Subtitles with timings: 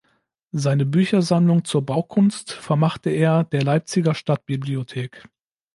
[0.51, 5.29] Seine Büchersammlung zur Baukunst vermachte er der Leipziger Stadtbibliothek.